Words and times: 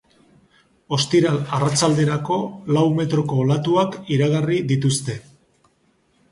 Ostiral 0.95 1.37
arratsalderako, 1.57 2.39
lau 2.79 2.87
metroko 3.01 3.39
olatuak 3.45 4.01
iragarrri 4.17 4.61
dituzte. 4.75 5.23